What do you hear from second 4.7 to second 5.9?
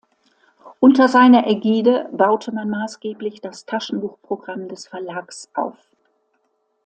Verlags auf.